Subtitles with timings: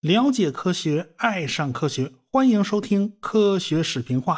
[0.00, 4.34] 了解科学，爱上科学，欢迎收听《科学视频化》。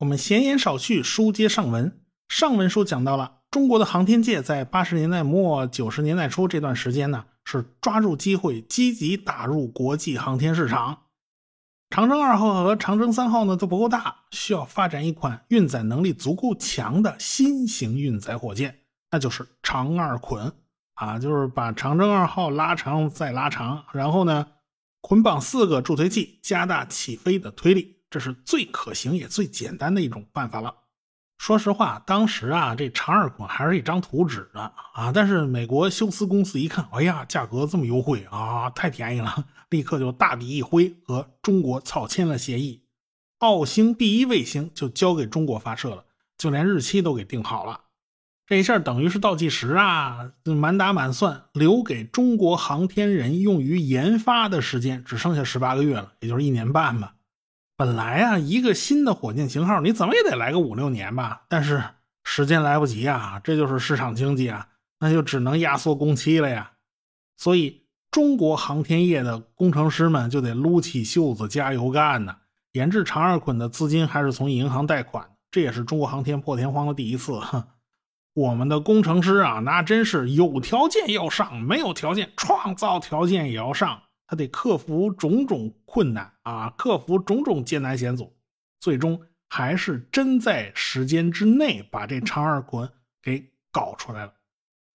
[0.00, 2.00] 我们闲言少叙，书接上文。
[2.28, 11.04] 上文书讲到了中国的航天界在八十年代末九十年代初这段时间呢，是抓住机会，积极打入国际航天市场。
[11.92, 18.78] 长征二号和长征三号呢都不够大，需要发展一款运载能力足够强的新型运载火箭，
[19.10, 20.50] 那就是长二捆
[20.94, 24.46] 啊，就是把长征二号拉长再拉长，然后呢。
[25.04, 30.72] 捆绑四个助推器，加大起飞的推力，这是最可行也最简单的一种办法了。
[31.42, 35.10] 说实话，当时啊，这长二捆还是一张图纸呢啊！
[35.12, 42.84] 但是美国休斯公司一看，哎呀，价格这么优惠啊，太便宜了，立刻就大笔一挥，和中国草签了协议。
[43.40, 46.04] 奥星第一卫星就交给中国发射了，
[46.38, 47.80] 就连日期都给定好了。
[48.46, 57.14] 这一下等于是倒计时啊，满打满算，留给中国航天人用于研发的时间只剩下十八个月了，也就是一年半吧。
[57.84, 61.42] 本来啊，一个新的火箭型号，你怎么也得来个五六年吧。
[61.48, 61.82] 但是
[62.22, 64.68] 时间来不及啊，这就是市场经济啊，
[65.00, 66.74] 那就只能压缩工期了呀。
[67.36, 72.36] 所以，中国航天业的工程师们就得撸起袖子加油干呢。
[72.70, 77.32] 研制长二捆的资金还是从银行贷款，这也是中国航天破天荒的第一次。
[78.34, 84.02] 我们的工程师啊，那真是有条件要上，没有条件创造条件也要上。
[84.32, 88.34] 他得克服种种困难啊，克服种种艰难险阻，
[88.80, 92.90] 最终还是真在时间之内把这长二捆
[93.22, 94.32] 给搞出来了。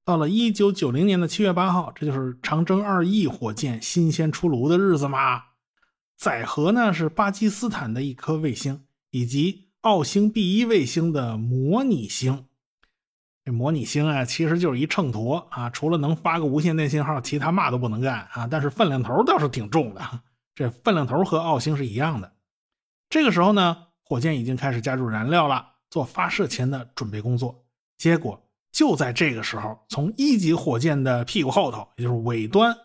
[0.03, 5.43] 到了一九九零年的七月八号，这就是长征二 E 火箭新鲜出炉的日子嘛。
[6.17, 12.46] 载荷呢是巴基斯坦的一颗卫星，以及奥星 B 一卫星的模拟星。
[13.47, 18.45] 这模拟星啊，其实就是一秤砣啊，除了能发个无线电信号，其他嘛都不能干啊。
[18.45, 20.01] 但是分量头倒是挺重的，
[20.53, 22.29] 这分量头和奥星是一样的。
[23.09, 27.63] 这个时候呢，火箭已经开始加入燃料了，做发射前的准备工作。
[27.97, 28.37] 结果
[28.73, 32.75] 就在这个时候，从一级火箭的屁股后头，也就是尾端，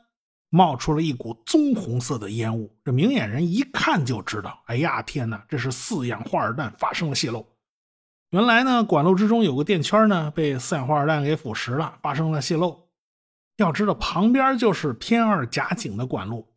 [0.48, 2.72] 冒出了一股棕红色的烟雾。
[2.84, 7.44] 这明眼人一看就知道，哎呀，天哪，这是四氧化二氮发生了泄漏。
[8.32, 12.88] 原来呢，管路之中有个电圈呢，被四氧化二氮给腐蚀了，发生了泄漏。
[13.58, 16.48] 要知道旁边就是偏二甲井的管路，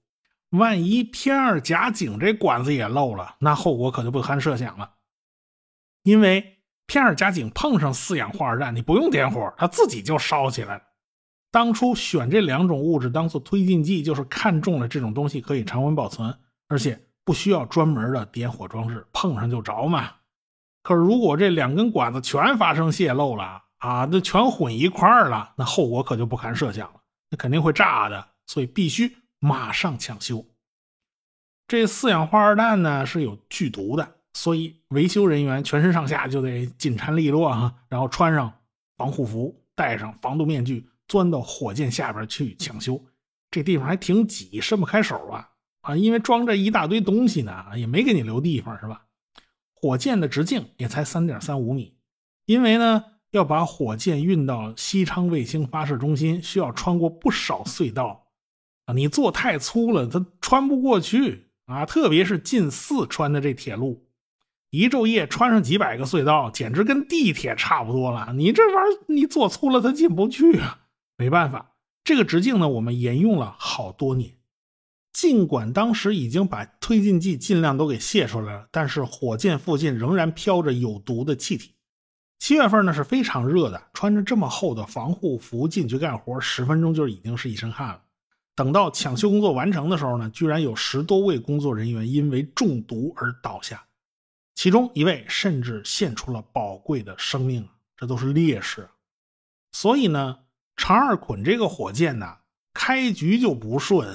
[0.51, 4.91] 万一偏二甲井这管子也漏了，那后果可就不堪设想了。
[6.03, 10.83] 因为偏二甲井碰上四氧化二氮，你不用点火，它自己就烧起来了。
[11.51, 16.33] 当初选这两种物质当做推进剂，就是看中了这种东西可以常温保存，
[16.69, 20.09] 而且不需要专门的点火装置，碰上就着嘛。
[20.85, 27.01] 可是，如果这两根管子全发生泄漏了啊，那全混一块儿了，那后果可就不堪设想了，
[27.31, 28.27] 那肯定会炸的。
[28.45, 30.45] 所以必须马上抢修。
[31.67, 38.53] 这四氧化二氮呢是有剧毒的，所以维修人员全身上下就得紧缠利落啊，然后穿上
[38.95, 43.03] 防护服，戴上防毒面具，钻到火箭下边去抢修。
[43.49, 45.49] 这地方还挺挤，伸不开手啊
[45.81, 49.01] 啊，因为装着一大堆东西呢，也没给你留地方，是吧？
[49.85, 51.93] 火箭的直径也才三点三五米，
[52.47, 58.25] 因为呢要把火箭运到西昌卫星发射中心，需要穿过不少隧道
[58.87, 58.95] 啊。
[58.95, 61.85] 你做太粗了，它穿不过去啊。
[61.85, 64.07] 特别是进四川的这铁路，
[64.71, 68.33] 一昼夜穿上几百个隧道，简直跟地铁差不多了。
[68.33, 70.79] 你这玩意儿你做粗了，它进不去啊。
[71.15, 74.33] 没办法，这个直径呢，我们沿用了好多年。
[75.15, 81.73] 尽管当时已经把推进剂尽量都给泄出来了，但是火箭附近仍然飘着有毒的气体。
[82.37, 88.01] 七月份呢是非常热的，穿着这么厚的防护服进去干活，十分钟就已经是一身汗了。
[88.55, 93.85] 等到抢修工作完成的时候呢，居然有十多位工作人员因为中毒而倒下，
[94.53, 97.65] 其中一位甚至献出了宝贵的生命，
[97.95, 98.89] 这都是烈士。
[99.71, 100.39] 所以呢，
[100.75, 102.39] 长二捆这个火箭呢，
[102.73, 104.13] 开局就不顺。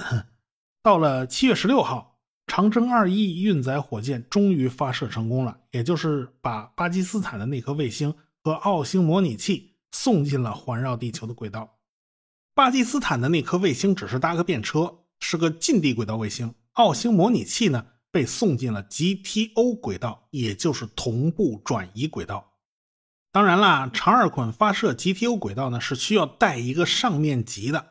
[0.83, 2.17] 到了七月十六号，
[2.47, 11.77] 长征二 E 运载火箭终于发射成功了，也就是把巴基斯坦的那颗卫星和奥星模拟器送进了环绕地球的轨道。
[12.55, 22.53] 巴基斯坦的那颗卫星只是搭个便车，是个近地轨道卫星；奥星模拟器呢，被送进了 GTO 轨道，也就是同步转移轨道。
[23.31, 27.90] 当然啦，长二捆发射 GTO 轨道呢，是需要带一个上面级的。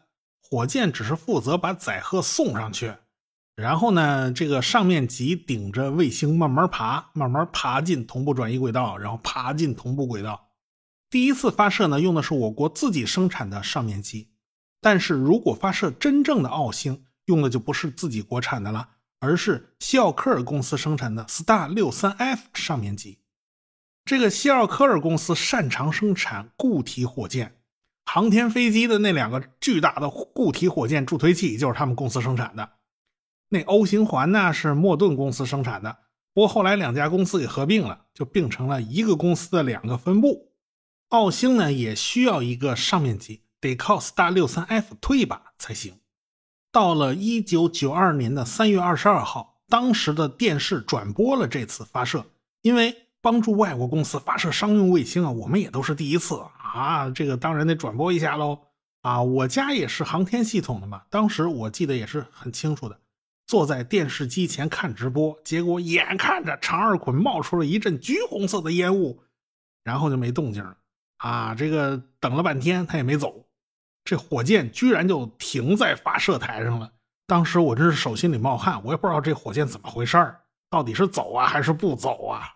[0.50, 2.92] 火箭只是负责把载荷送上去，
[3.54, 10.48] 然后呢，这个上面级顶着卫星慢慢爬，慢慢爬进同步转移轨道，然后爬进同步轨道。
[11.08, 14.32] 第一次发射呢，用的是我国自己生产的上面机，
[14.80, 18.88] 但是如果发射真正的奥星，用的就不是自己国产的了，
[19.20, 23.18] 而是西奥科尔公司生产的 Star 六三 F 上面机。
[24.04, 27.59] 这个西奥科尔公司擅长生产固体火箭，
[28.04, 32.70] 航天飞机的那两个巨大的固体火箭助推器就是他们公司生产的。
[33.48, 35.96] 那 O 型环呢是莫顿公司生产的，
[36.34, 40.52] 不过后来两家公司给合并了，就并成了一个公司的两个分部。
[41.08, 45.94] 奥星呢也需要一个上面级，得靠 Star 六三 F 推一把才行。
[46.72, 52.26] 到了一九九二年的三月二十二号，当时的电视转播了这次发射，
[52.62, 53.06] 因为。
[53.22, 58.58] 帮助外国公司发射商用卫星啊，我们也都是第一次啊，啊这个当然得转播一下喽
[59.02, 59.22] 啊！
[59.22, 63.00] 我家也是航天系统的嘛，当时我记得也是很清楚的，
[63.46, 69.22] 坐在电视机前看直播，结果眼看着长二捆冒出了一阵橘红色的烟雾，
[69.82, 70.76] 然后就没动静了
[71.16, 71.54] 啊！
[71.54, 73.46] 这个等了半天他也没走，
[74.04, 76.92] 这火箭居然就停在发射台上了。
[77.26, 80.36] 当时我真是手心里冒汗，我也不知道这火箭怎么回事
[80.68, 82.48] 到底是走啊还是不走啊？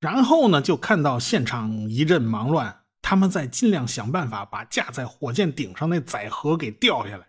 [0.00, 7.24] 然后呢，就看到现场一阵忙乱，他们在尽量想办法把架在火箭顶上那载荷给掉下来。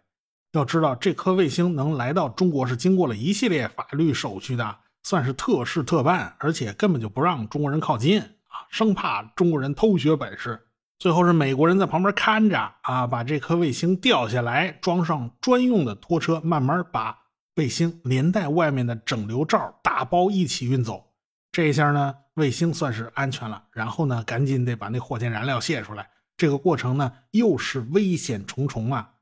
[0.53, 10.59] 要知道，这颗卫星能来到中国是经过了一系列法律手续的，算是特事特办，而且根本就不让中国人靠近啊，生怕中国人偷学本事。
[10.97, 17.15] 最后是美国人在旁边看着啊，把这颗卫星掉下来，装上专用的拖车，慢慢把
[17.53, 21.11] 卫星连带外面的整流罩打包一起运走。
[21.51, 23.61] 这一下呢，卫星算是安全了。
[23.71, 26.09] 然后呢，赶紧得把那火箭燃料卸出来。
[26.37, 29.15] 这个过程呢，又是危险重重啊！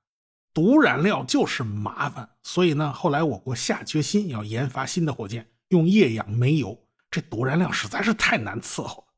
[0.53, 6.77] 毒燃料就是麻烦，所以呢，后来我国下决心要研发新的火箭，用液氧煤油。
[7.09, 9.13] 这毒燃料实在是太难伺候了。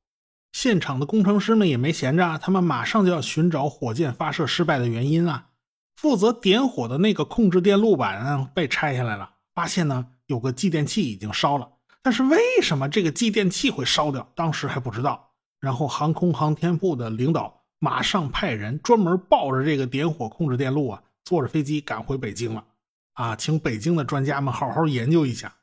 [0.51, 5.49] 现场的工程师们也没闲着啊，他们马上就要寻找火箭发射失败的原因啊！
[5.95, 11.67] 负责点火的那个控制电路板被拆下来了，发现呢，有个继电器已经烧了。
[12.01, 14.31] 但是为什么这个继电器会烧掉？
[14.35, 15.31] 当时还不知道。
[15.59, 22.63] 然后航空航天部的领导马上派人专门抱着这个点火控制电路啊，坐着飞机赶回北京了。
[23.13, 25.55] 啊，请北京的专家们好好研究一下。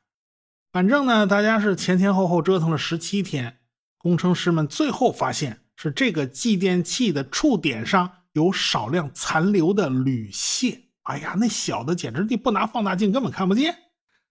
[0.73, 3.59] 反正呢，大家是前前后后折腾了十七天，
[3.97, 10.81] 工程师们最后发现是这个继电器的触点上有少量残留的铝屑。
[11.03, 13.73] 哎呀，那小的简直你不拿放大镜根本看不见。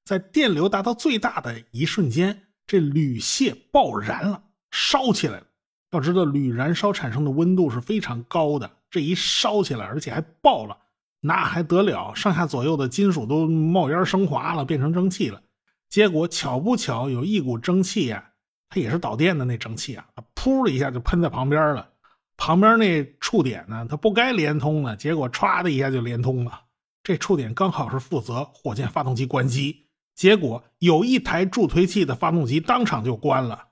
[0.04, 5.46] 在电流达到最大的一瞬间，这铝屑爆燃了，烧起来了。
[5.92, 10.76] 要知道，铝燃烧产生的温度是非常高的，这一烧起来，而且还爆了，
[11.20, 12.14] 那还得了？
[12.14, 15.40] 上下左右的金属都冒烟升华了，变成蒸汽了。
[15.88, 18.32] 结果巧不巧，有一股蒸汽呀，
[18.68, 20.04] 它也是导电的那蒸汽啊，
[20.34, 21.88] 噗的一下就喷在旁边了。
[22.36, 26.60] 旁边那触点呢，它不该连通的，结果歘的一下就连通了。
[27.04, 29.83] 这触点刚好是负责火箭发动机关机。
[30.14, 33.68] 结果有一台助推器的发动机当场就关了，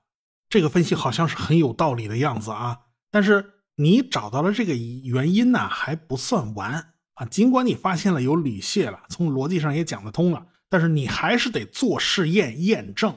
[0.48, 2.80] 这个分析好像是很有道理的样子啊。
[3.10, 7.26] 但是你找到了这个原因呢，还不算完啊。
[7.26, 13.16] 尽管你发现了有铝屑了，从逻辑上也讲得通了，但是你还是得做试验验证。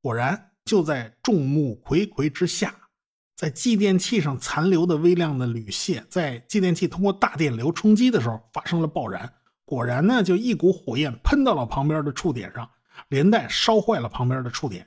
[0.00, 2.74] 果然，就在众目睽睽之下，
[3.36, 9.32] 在继电器上残留的微量的铝屑，在继电器通过大电流冲击的时候发生了爆燃。
[9.64, 12.68] 果然呢，就一股火焰喷到了旁边的触点上，
[13.08, 14.86] 连带烧坏了旁边的触点，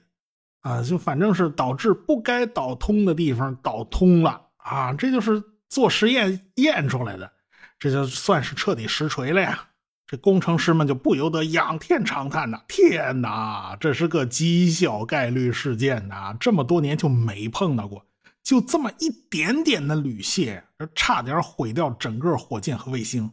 [0.61, 4.93] 啊，就反正是导致不该导通的地方导通了啊！
[4.93, 7.31] 这就是做实验验出来的，
[7.79, 9.67] 这就算是彻底实锤了呀！
[10.05, 16.33] 这工程师们就不由得仰天长叹呐：“天哪，这是个极小概率事件呐！
[16.39, 18.05] 这么多年就没碰到过，
[18.41, 20.63] 就这么一点点的铝屑，
[20.95, 23.29] 差点毁掉整个火箭和卫星。”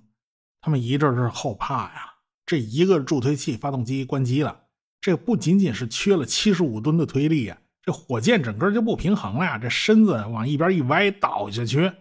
[0.65, 2.15] 他们一阵阵后怕呀！
[2.47, 4.61] 这一个助推器发动机关机了，
[4.99, 9.59] 这不仅仅是缺了七十五吨的推力呀，这火箭整个就不平衡了呀！
[9.59, 11.93] 这身子往一边一歪倒下去，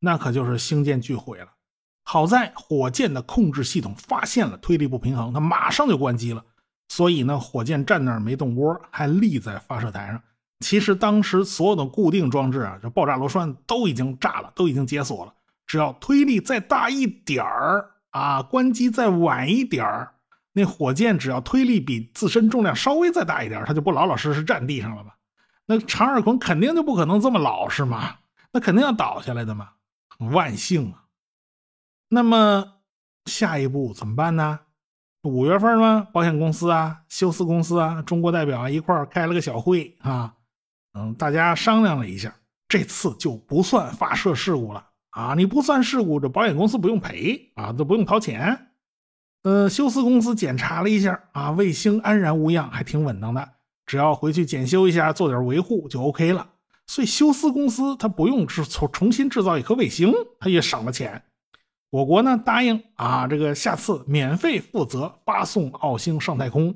[0.00, 1.46] 那可就是星舰俱毁了。
[2.02, 6.44] 好在火箭的控制系统发现了推力不平衡，它马上就关机了。
[6.88, 10.20] 所以呢，火箭站那儿没动窝，还立在发射台上。
[10.58, 15.32] 其实当时所有的固定装置啊，这爆炸螺栓都已经炸了，都已经解锁了，
[15.68, 17.90] 只要推力再大一点儿。
[18.10, 20.14] 啊，关机再晚一点儿，
[20.52, 25.16] 那火箭只要推力比自身重量稍微再大一点，它就不老老实实站地上了吧？
[25.66, 28.16] 那长二孔肯定就不可能这么老实嘛，
[28.52, 29.70] 那肯定要倒下来的嘛。
[30.32, 31.04] 万幸啊！
[32.08, 32.78] 那么
[33.26, 34.60] 下一步怎么办呢？
[35.22, 36.08] 五月份吗？
[36.12, 40.34] 保险公司啊，休斯公司啊，中国代表啊一块儿开了个小会啊，
[40.94, 42.34] 嗯，大家商量了一下，
[42.66, 45.34] 这次就不算发射事故了啊！
[45.36, 48.68] 你不算事故，这保险公司不用赔啊，都不用掏钱。
[49.42, 53.48] 呃，休斯公司检查了一下啊，卫星安然无恙，还挺稳当的。
[53.86, 56.50] 只要回去检修一下，做点维护就 OK 了。
[56.86, 61.22] 所以休斯公司它不用制重重新制造一颗卫星，它也省了钱。
[61.90, 66.74] 我国呢答应啊，这个下次免费负责发送奥星上太空。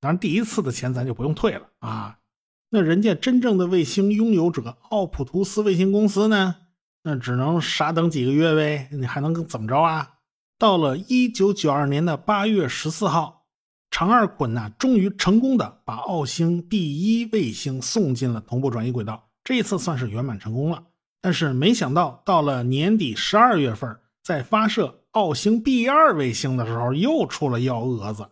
[0.00, 2.18] 当然，第一次的钱咱就不用退了啊。
[2.70, 6.56] 那人家真正的卫星拥有者奥普图斯卫星公司呢，
[7.02, 8.88] 那只能傻等几个月呗。
[8.92, 10.14] 你还能怎么着啊？
[10.58, 13.46] 到了一九九二年的八月十四号，
[13.90, 20.84] 长二捆呢终于成功的把奥星第一卫星送进了同步转移轨道，这一次算是圆满成功了。
[21.20, 23.98] 但是没想到，到了年底十二月份。
[24.24, 28.28] 在发射奥星 B 二卫星的时候，又出了幺蛾子。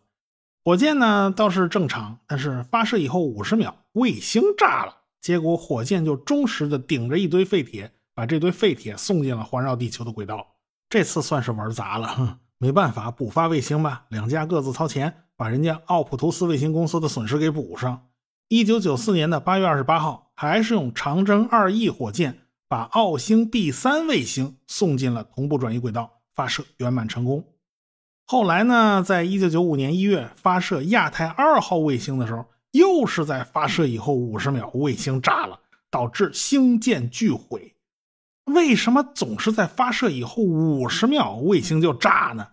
[0.63, 4.99] 火箭呢倒是正常，但是发射以后五十秒，卫星炸了。
[5.21, 10.47] 结果火箭就忠实的顶着一堆废铁，把这堆废铁送进了环绕地球的轨道。
[10.91, 14.05] 这次算是玩砸了，没办法，补发卫星吧。
[14.11, 18.09] 两家各自掏钱，把人家奥普图斯卫星公司的损失给补上。
[18.49, 22.41] 一九九四年的八月二十八号，还是用长征二 E 火箭。
[22.69, 27.43] 把奥星 B 三卫星送进了同步转移轨道，发射圆满成功。
[28.27, 35.59] 后来呢，在一九九五年一月发射亚太二号卫星的时候，又是在发射以后五十秒，卫星炸了，
[35.91, 37.75] 导致星舰坠毁。
[38.53, 42.47] 为什么总是在发射以后五十秒卫星就炸呢？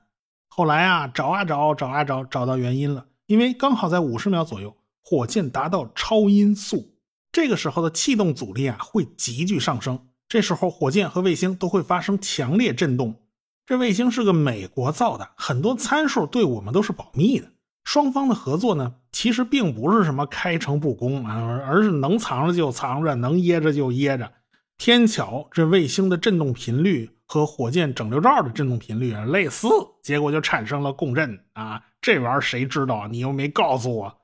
[0.47, 6.93] 后来啊，找啊找，找啊找，找到原因了，因为刚好在五十秒左右，火箭达到超音速。
[7.31, 13.21] 这个时候的气动阻力啊会急剧上升，这时候火箭和卫星都会发生强烈震动。
[13.65, 17.49] 这卫星是个美国造的，很多参数对我们都是保密的。
[17.83, 24.31] 双方的合作呢，其实并不是什么开诚布公啊，而是能藏着就藏着，能掖着就掖着。
[24.77, 29.67] 天巧，这卫星的振动频率和火箭整流罩的振动频率类似，
[30.03, 31.81] 结果就产生了共振啊！
[31.99, 33.07] 这玩意儿谁知道？
[33.07, 34.17] 你又没告诉我。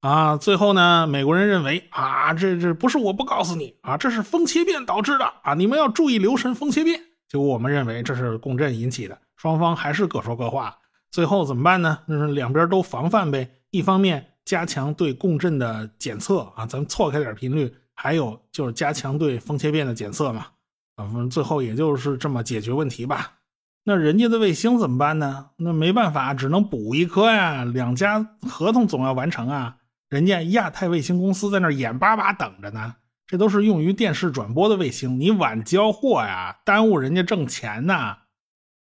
[0.00, 7.00] 啊，最后呢，美国人认为啊，这这不是我不告诉你啊，这是风切变导致的啊，你们要注意留神风切变。
[7.26, 10.76] 结果我们认为这是共振引起的，双方还是各说各话。
[11.10, 11.98] 最后怎么办呢？
[12.06, 20.46] 就是两边都防范呗，一方面加强对共振的检测啊，咱们错开点频率，还有就是加强对风切变的检测嘛。
[20.94, 23.38] 啊，最后也就是这么解决问题吧。
[23.82, 25.50] 那人家的卫星怎么办呢？
[25.56, 29.78] 那没办法，只能补一颗呀，两家合同总要完成啊。
[30.08, 32.94] 人家亚太卫星公司在那眼巴巴等着呢，
[33.26, 38.18] 这都是用于电视转播的卫星，你晚交货呀，耽误人家挣钱呐。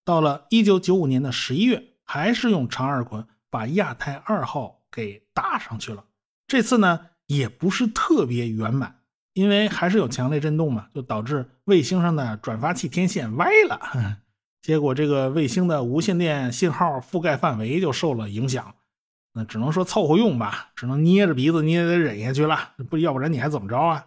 [0.02, 6.04] 到了一九九五年的十一月，还是用长二捆把亚太二号给打上去了。
[6.46, 9.00] 这次呢，也不是特别圆满，
[9.32, 14.18] 因为还是有强烈震动嘛，就导致卫星上的转发器天线歪了，
[14.62, 18.74] 结果这个卫星的无线电信号覆盖范围就受了影响。
[19.36, 24.06] 那只能说凑合用吧，只能捏着鼻子你也得忍下去了，不要不然你还怎么着啊？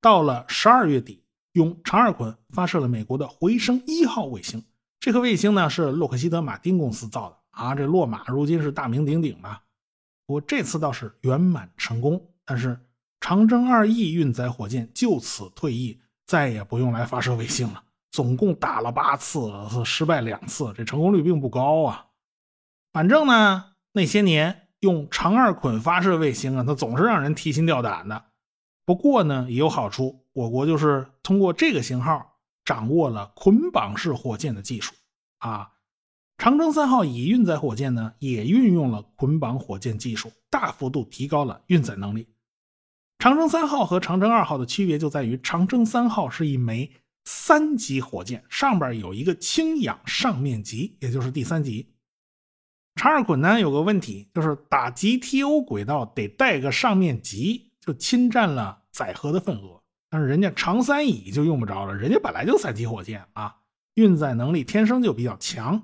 [0.00, 4.64] 到了十二月底，用长二捆发射了美国的回声一号卫星。
[4.98, 9.60] 这颗卫星呢是洛克希德马丁公司造的啊，这洛马如今是大名鼎鼎啊。
[10.28, 12.78] 不过这次倒是圆满成功，但是
[13.18, 17.82] 长征二 E 运载火箭就此退役，再也不用来发射卫星了。
[18.10, 19.50] 总共打了八次，
[19.86, 22.08] 失败两次，这成功率并不高啊。
[22.92, 23.72] 反正呢。
[23.92, 28.26] 那些年用长二捆发射卫星啊，它总是让人提心吊胆的。
[28.84, 34.94] 不过呢，也有好处，我国就是通过这个型号掌握了捆绑式火箭的技术
[35.38, 35.70] 啊。
[36.38, 42.28] 长征三号乙运载火箭呢，也运用了捆绑火箭技术，大幅度提高了运载能力。
[43.18, 46.88] 长征三号和长征二号的区别就在于，长征三号是一枚
[47.24, 51.92] 三级火箭，上边有一个氢氧上面级，也就是第三级。
[52.94, 59.82] 长二捆呢有个问题，就是打 GTO 轨道得带个上面级，就侵占了载荷的份额。
[60.08, 63.56] 但是人家长三乙就用不着了，人家本来就三级火箭啊，
[63.94, 65.82] 运载能力天生就比较强。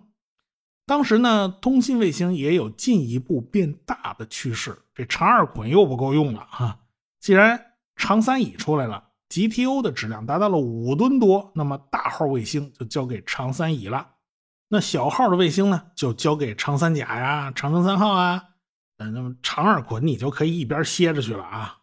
[0.87, 6.81] 当时呢，通信卫星也有进一步变大的趋势，这长二捆又不够用了哈。
[7.21, 14.11] 既然长三乙出来了，GTO 的质量达到了五吨多，那么大号卫星就交给长三乙了。
[14.69, 18.51] 那小号的卫星呢，就交给长三甲呀、长征三号啊，
[18.99, 21.79] 嗯那么长二捆你就可以一边歇着去了啊。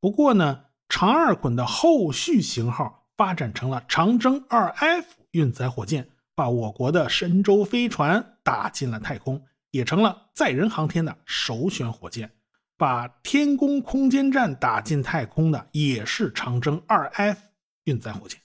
[0.00, 12.32] 不过呢，长二捆的后续型号发展成了长征二 F 运载火箭，把我国的神舟飞船打进了太空，也成了载人航天的首选火箭。
[12.76, 17.38] 把天宫空间站打进太空的也是长征二 F
[17.84, 18.40] 运载火箭。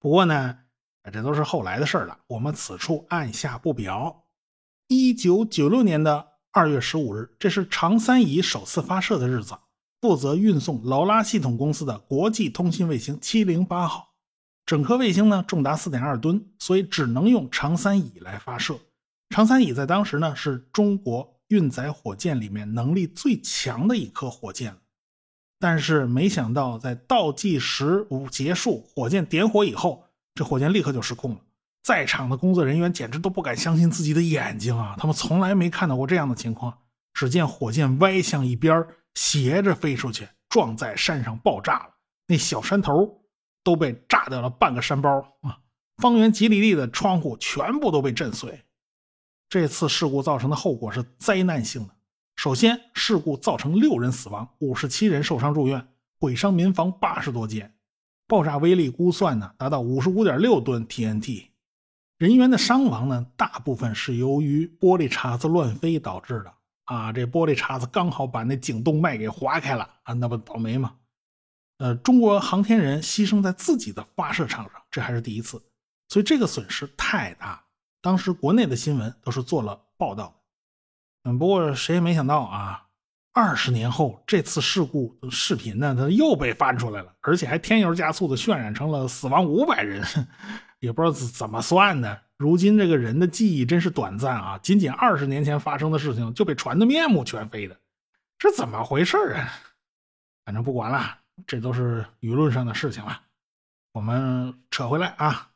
[0.00, 0.58] 不过呢，
[1.12, 4.24] 这都是后来的事了，我们此处按下不表。
[4.88, 9.54] 一九九六年的二月十五日，这是长三乙首次发射的日子。
[10.00, 14.13] 负责运送劳拉系统公司的国际通信卫星七零八号，
[14.66, 18.78] 整颗卫星呢重达四点二吨，所以只能用长三乙来发射。
[19.30, 24.76] 长三乙在当时呢是中国运载火箭里面能力最强的一颗火箭
[25.58, 30.04] 但是没想到在倒计时五结束，火箭点火以后，
[30.34, 31.40] 这火箭立刻就失控了。
[31.82, 34.94] 在场的工作人员简直都不敢相信自己的眼睛啊！
[34.98, 36.76] 他们从来没看到过这样的情况。
[37.12, 41.94] 只见火箭歪向一边斜着飞出去，撞在山上爆炸了。
[42.26, 43.23] 那小山头
[43.64, 45.58] 都被炸掉了半个山包啊！
[45.96, 48.62] 方圆几里地的窗户全部都被震碎。
[49.48, 51.94] 这次事故造成的后果是灾难性的。
[52.36, 55.88] 首先，事故造成六人死亡，五十七人受伤住院，
[56.20, 57.72] 毁伤民房八十多间。
[58.26, 61.46] 爆炸威力估算呢，达到五十五点六吨 TNT。
[62.18, 66.52] 人员的伤亡呢，大部分是由于玻璃碴子乱飞导致的。
[66.84, 70.96] 啊，这玻璃碴子刚好把那颈动脉给划开了啊，那不倒霉吗？
[71.78, 75.60] 呃，中国航天人牺牲在自己的发射场上，这还是第一次，
[76.08, 77.64] 所以这个损失太大。
[78.00, 80.40] 当时国内的新闻都是做了报道。
[81.24, 82.86] 嗯，不过谁也没想到啊，
[83.32, 90.04] 二十年后这次事故的视频呢，它又被翻出来了，而且还添油加醋的渲染成了死亡五百人，
[90.80, 92.22] 也不知道怎怎么算的。
[92.36, 94.58] 如今这个人的记忆真是短暂啊！
[94.58, 97.80] 仅仅二十年前发生的事情就被传得面目全非的，
[98.38, 99.48] 这怎么回事啊？
[100.44, 103.20] 反正不管了，这都是舆论上的事情了。
[103.92, 105.50] 我们扯回来啊，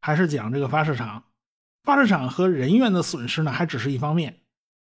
[0.00, 1.24] 还是讲这个发射场。
[1.82, 4.40] 发射场和人员的损失呢，还只是一方面，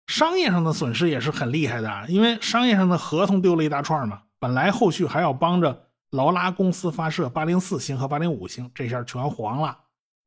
[0.07, 2.07] 商业上的损失也是很厉害的。
[2.09, 9.79] 因为商业上的合同丢了一大串嘛，本来后续还要帮着劳拉公司发射八零四星和八零五星，这下全黄了。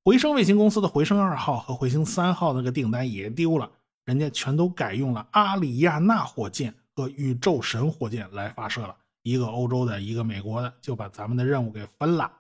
[0.03, 3.69] 回声卫星公司的回声二号和回声三号那个订单也丢了，
[4.06, 12.31] 人家全都改用了阿里亚纳火箭和宇宙神火箭来发射了，一个欧洲的，一个美国的，就把咱们的任务给分了。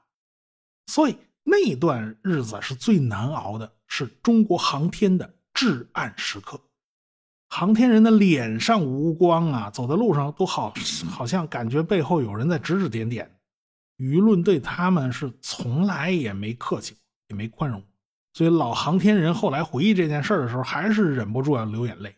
[0.85, 6.61] 所以那段日子是最难熬的，是中国航天的至暗时刻，
[7.49, 10.71] 航天人的脸上无光啊，走在路上都好，
[11.09, 13.39] 好像感觉背后有人在指指点点，
[13.97, 16.99] 舆论对他们是从来也没客气过。
[17.29, 17.81] 也没宽容，
[18.33, 22.13] 所以老航天人后来回忆这件事的时候，还是忍不住要流眼泪。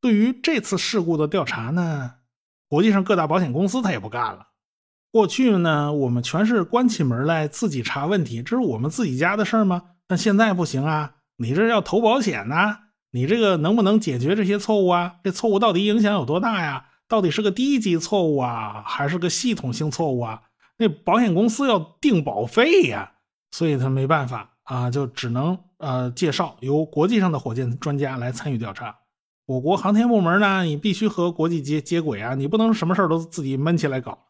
[0.00, 2.14] 对于这次事故的调查呢，
[2.72, 4.46] 国际上各大保险公司他也不干了。
[5.10, 9.82] 过去呢，我们全是关起门来自己查问题，这是我们自己家的事吗？
[10.08, 12.78] 但现在不行啊，你这要投保险呢，
[13.10, 15.16] 你这个能不能解决这些错误啊？
[15.22, 16.86] 这错误到底影响有多大呀？
[17.06, 20.40] 到底是个低级错误啊，还是个系统性错误啊？
[20.78, 23.12] 那保险公司要定保费呀。
[23.50, 28.96] 所以他没办法啊，就只能呃介绍由国际上的火箭专家来参与调查。
[29.44, 34.26] 我国航天部门呢，你必须和国际接接轨啊，你不能什么事都自己闷起来搞。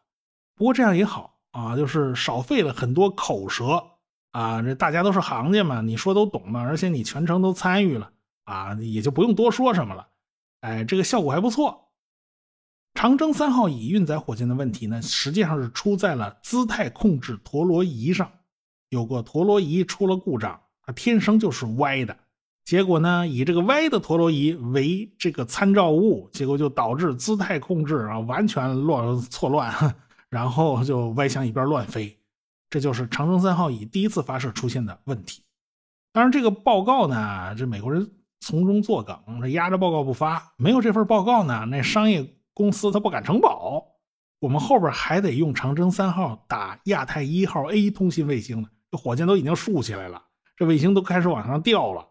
[0.55, 3.83] 不过这样也好啊，就是少费了很多口舌
[4.31, 4.61] 啊。
[4.61, 8.11] 这大家都是行家嘛，你说都懂嘛，而且你全程都参与了
[8.45, 10.07] 啊，也就不用多说什么了。
[10.61, 11.91] 哎，这个效果还不错。
[12.95, 18.31] 长征三号乙运载火箭的问题呢，实际上是出在了姿态控制陀螺仪上。
[18.89, 22.17] 有个陀螺仪出了故障，它天生就是歪的。
[22.65, 29.73] 结果呢，以这个歪的陀螺仪为这个参照物，结果就导致姿态控制啊完全乱错乱，
[30.29, 32.17] 然后就歪向一边乱飞。
[32.69, 35.43] 这就是长征三号乙第一次发射出现的问题。
[36.13, 40.53] 当然，这个报告呢，这美国人从中作梗，这压着报告不发。
[40.57, 43.85] 没有这份报告呢，那商业公司他不敢承保。
[44.39, 48.69] 我们后边还得用长征三号打亚太一号 A 通信卫星呢。
[48.89, 50.21] 这火箭都已经竖起来了，
[50.55, 52.07] 这卫星都开始往上掉了。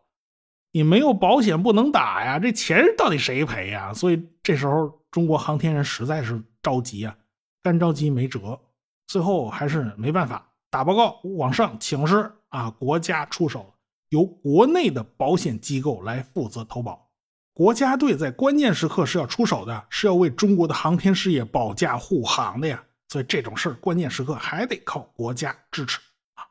[0.72, 3.92] 你没有保险不能打呀，这钱到底谁赔呀？
[3.92, 7.14] 所以这时候中国航天人实在是着急啊，
[7.62, 8.58] 干着急没辙，
[9.06, 13.74] 最后还是没办法打报告往上请示啊，国家出手，
[14.08, 17.10] 由国内的保险机构来负责投保。
[17.54, 22.82] 国家队在关键时刻是要出手的，是要为中国的航天事业保驾护航的呀。
[23.10, 26.00] 所以这种事儿关键时刻还得靠国家支持
[26.32, 26.48] 啊。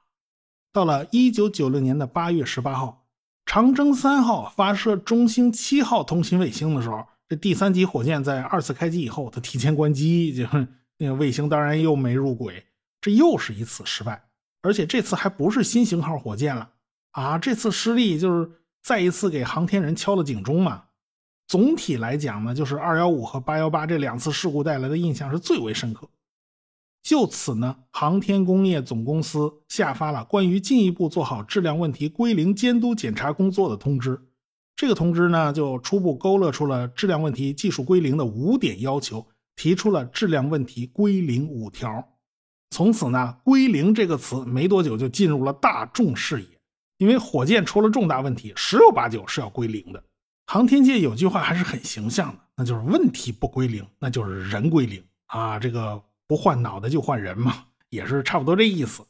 [0.71, 3.01] 到了一九九六年的八月十八号，
[3.52, 10.48] 长征三号发射中星七号通信卫星的时候，这第三级火箭在二次开机以后，它提前关机，就
[10.98, 12.66] 那个卫星当然又没入轨，
[13.02, 14.24] 这又是一次失败。
[14.62, 16.70] 而且这次还不是新型号火箭了
[17.12, 17.38] 啊！
[17.38, 18.50] 这次失利就是
[18.82, 20.84] 再一次给航天人敲了警钟嘛。
[21.46, 26.08] 总体来讲呢，就是二幺五和八幺八这两次事故带来的印象是最为深刻。
[27.04, 34.22] 就此呢，航天工业总公司下发了关于进一步做好质量问题归零监督检查工作的通知。
[34.76, 42.08] 这个通知呢，就初步勾勒出了质量问题技术归零的五点要求，提出了质量问题归零五条。
[42.70, 46.48] 从此呢，“归零”这个词没多久就进入了大众视野。
[47.00, 50.04] 因为火箭出了重大问题，十有八九是要归零的。
[50.46, 55.58] 航天界有句话还是很形象的，那就是“问题不归零，那就是人归零”啊。
[55.58, 56.02] 这个。
[56.32, 59.06] 不换脑袋就换人嘛，也是差不多这意思。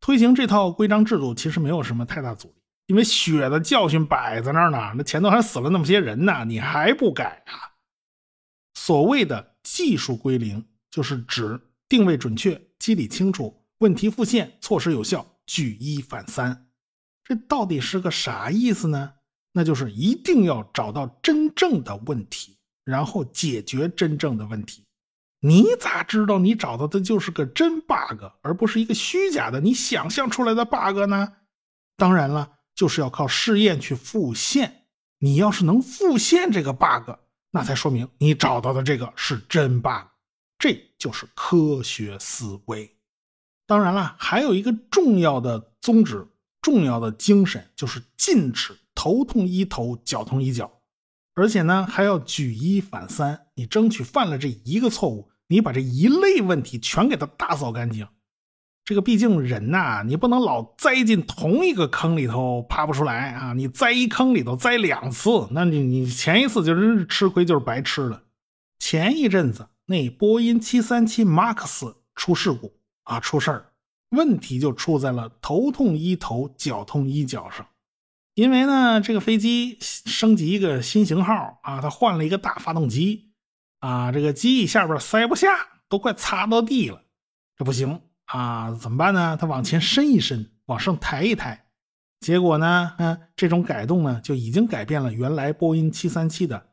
[0.00, 2.54] 推行这套规章制度其实没有什么太大阻力，
[2.86, 4.94] 因为血的教训摆在那儿呢。
[4.96, 7.76] 那前头还死了那么些人呢，你还不改啊？
[8.72, 16.68] 所谓的技术归零，就是指定位准确、机理清楚、问题复现、措施有效、举一反三。
[17.24, 19.12] 这到底是个啥意思呢？
[19.52, 24.83] 那就是一定要找到真正的问题，然后解决真正的问题。
[25.46, 31.34] 你咋知道你找到的就是个真 bug，而不是一个虚假的你想象出来的 bug 呢？
[31.98, 34.86] 当然了，就是要靠试验去复现。
[35.18, 37.10] 你要是能复现这个 bug，
[37.50, 40.08] 那才说明你找到的这个是真 bug。
[40.58, 42.96] 这就是科学思维。
[43.66, 46.26] 当然了，还有一个重要的宗旨、
[46.62, 50.80] 重要的精神，就是禁止头痛医头，脚痛医脚，
[51.34, 53.48] 而且呢，还要举一反三。
[53.56, 55.30] 你争取犯了这一个错误。
[55.48, 58.08] 你把这一类问题全给它打扫干净，
[58.84, 63.52] 这个毕竟人呐，你不能老栽进同一个坑里头爬不出来啊！
[63.52, 68.22] 你栽一坑里头栽两次，那你你前一次就是吃亏，就是白吃了。
[68.78, 73.72] 前一阵子那波音七三七 MAX 出事故啊，出事儿，
[74.10, 77.66] 问题就出在了头痛医头，脚痛医脚上。
[78.34, 83.30] 因为呢，这个飞机升级一个新型号啊，它换了一个大发动机。
[83.84, 85.48] 啊，这个机翼下边塞不下，
[85.90, 87.02] 都快擦到地了，
[87.54, 88.72] 这不行啊！
[88.80, 89.36] 怎么办呢？
[89.38, 91.66] 他往前伸一伸，往上抬一抬，
[92.18, 96.70] 结果呢，嗯，这种改动呢，就已经改变了原来波音七三七的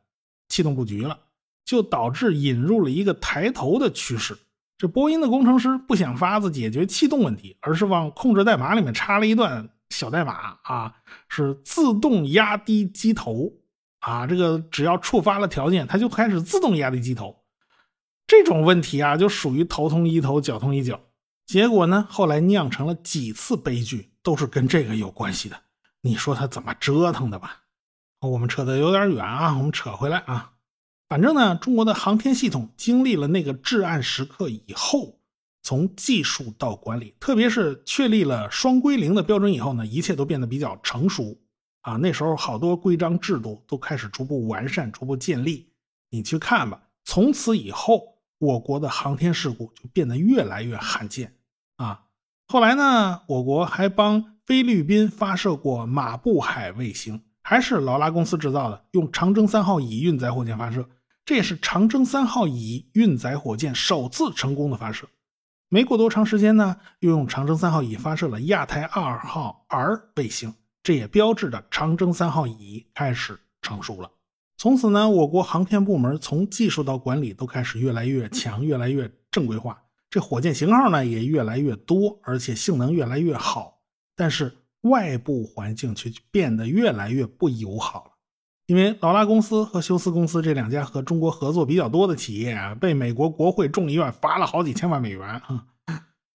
[0.48, 1.18] 气动布局了，
[1.66, 4.34] 就导致引入了一个抬头的趋势。
[4.78, 10.94] 这波音的工程师不想法子解决气动问题，而是往控制代码里面插了一段小代码啊，
[11.28, 13.52] 是自动压低机头。
[14.02, 17.44] 啊，这个只要触发了条件，它就开始自动压低机头。
[18.26, 21.00] 这种问题啊，就属于头痛医头，脚痛医脚。
[21.46, 25.56] 结果呢，后来酿成了几次悲剧，都是跟这个有关系的。
[26.00, 27.62] 你说他怎么折腾的吧？
[28.20, 30.52] 我们扯得有点远啊，我们扯回来啊。
[31.08, 35.20] 反正呢，中国的航天系统经历了那个至暗时刻以后，
[35.62, 41.38] 从技术到管理，特别是确立了双归零的标准以后呢，一切都变得比较成熟。
[41.82, 45.68] 啊，那时候好多规章制度都开始逐步完善、逐步建立。
[46.10, 51.36] 你去看吧，从此以后，我国的航天事故就变得越来越罕见。
[51.76, 52.04] 啊，
[52.46, 60.88] 后来呢，我国还帮菲律宾发射过马布海卫星，还是劳拉公司制造的，用长征三号乙运载火箭发射，
[61.24, 65.08] 这也是长征三号乙运载火箭首次成功的发射。
[65.68, 70.54] 没过多长时间呢，又用长征三号乙发射了亚太二号 R 卫星。
[70.82, 74.10] 这也标志着长征三号乙开始成熟了。
[74.58, 79.82] 从此呢，我国航天部门从技术到管理都开始越来越强，越来越正规化。
[80.10, 83.80] 这火箭型号呢也越来越多，而且性能越来越好。
[84.14, 88.10] 但是外部环境却变得越来越不友好了，
[88.66, 95.66] 因为劳拉公司和休斯公司这两家和中国合作比较多的企业啊，被美国国会众议院罚了好几千万美元啊。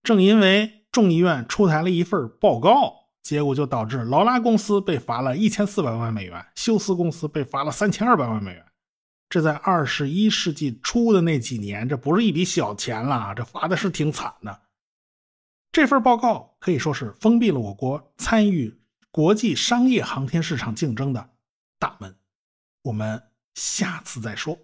[0.04, 3.07] 正因为众议院出台了一份报告。
[3.28, 8.66] 结果就导致劳拉公司被罚了一千四百万美元，休斯公司被罚了三千二百万美元。
[9.28, 14.62] 这在二十一世纪初的那几年，这不是一笔小钱了，这罚的是挺惨的。
[15.74, 18.80] 这份报告可以说是封闭了我国参与
[19.12, 21.32] 国际商业航天市场竞争的
[21.78, 22.16] 大门。
[22.84, 23.22] 我们
[23.56, 24.58] 下次再说。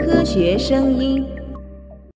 [0.00, 1.41] 科学声音。